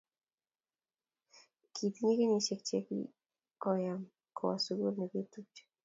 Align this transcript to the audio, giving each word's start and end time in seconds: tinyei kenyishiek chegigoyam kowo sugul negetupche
tinyei 1.73 2.17
kenyishiek 2.17 2.61
chegigoyam 2.67 4.01
kowo 4.37 4.55
sugul 4.63 4.93
negetupche 4.97 5.63